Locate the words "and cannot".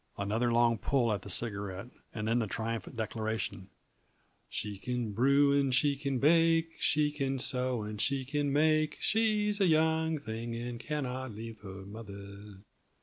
10.55-11.33